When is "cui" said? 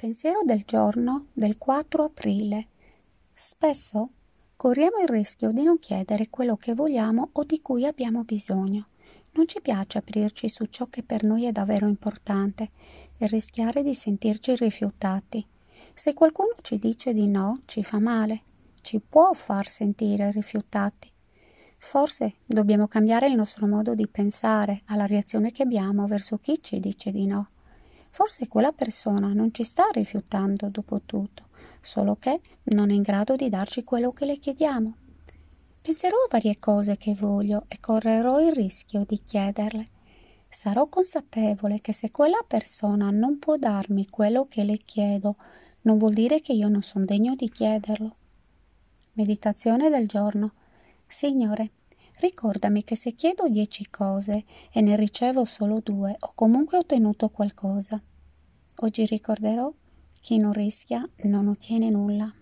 7.60-7.84